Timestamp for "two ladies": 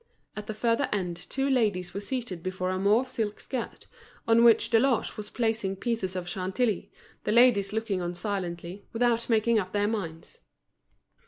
1.15-1.93